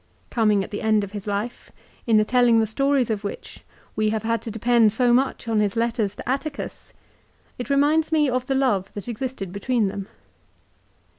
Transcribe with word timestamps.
Coming 0.31 0.63
at 0.63 0.71
the 0.71 0.81
end 0.81 1.03
of 1.03 1.11
his 1.11 1.27
life, 1.27 1.71
in 2.07 2.17
the 2.17 2.25
telling 2.25 2.59
the 2.59 2.65
stories 2.65 3.11
of 3.11 3.23
which 3.23 3.63
we 3.95 4.09
have 4.09 4.23
had 4.23 4.41
to 4.41 4.49
depend 4.49 4.91
so 4.91 5.13
much 5.13 5.47
on 5.47 5.59
his 5.59 5.75
letters 5.75 6.15
to 6.15 6.27
Atticus, 6.27 6.91
it 7.59 7.69
reminds 7.69 8.11
me 8.11 8.27
of 8.27 8.47
the 8.47 8.55
love 8.55 8.91
that 8.93 9.07
existed 9.07 9.51
between 9.51 9.89
them. 9.89 10.07